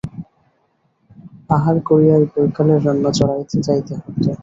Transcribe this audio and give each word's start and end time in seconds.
আহার 1.49 1.77
করিয়াই 1.87 2.23
বৈকালের 2.31 2.79
রান্না 2.85 3.11
চড়াইতে 3.17 3.57
যাইতে 3.67 3.93
হইত। 3.95 4.25